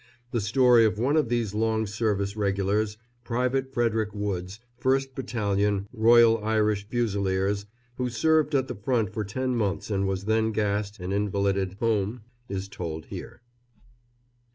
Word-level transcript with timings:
The 0.31 0.41
story 0.41 0.83
of 0.83 0.97
one 0.97 1.15
of 1.15 1.29
these 1.29 1.53
long 1.53 1.85
service 1.85 2.35
Regulars 2.35 2.97
Private 3.23 3.71
Frederick 3.71 4.15
Woods, 4.15 4.59
1st 4.81 5.13
Battalion 5.13 5.87
Royal 5.93 6.43
Irish 6.43 6.87
Fusiliers 6.89 7.67
who 7.97 8.09
served 8.09 8.55
at 8.55 8.67
the 8.67 8.73
front 8.73 9.11
for 9.13 9.23
ten 9.23 9.55
months 9.55 9.91
and 9.91 10.07
was 10.07 10.25
then 10.25 10.53
gassed 10.53 10.99
and 10.99 11.13
invalided 11.13 11.73
home, 11.79 12.21
is 12.49 12.67
told 12.67 13.05
here. 13.11 13.41